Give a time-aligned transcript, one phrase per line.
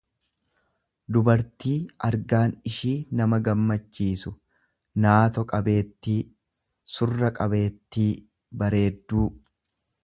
[1.17, 1.73] dubartii
[2.07, 4.33] argaan ishii nama gammachiisu,
[5.05, 6.19] naato qabeettii
[6.97, 8.11] surra qabeettii,
[8.63, 9.31] bareedduu.